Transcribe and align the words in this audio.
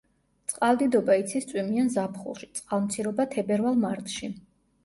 წყალდიდობა 0.51 1.17
იცის 1.23 1.45
წვიმიან 1.51 1.91
ზაფხულში, 1.97 2.49
წყალმცირობა 2.61 3.29
თებერვალ-მარტში. 3.37 4.33